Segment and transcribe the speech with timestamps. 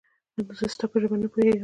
[0.59, 1.59] زه ستا په ژبه نه پوهېږم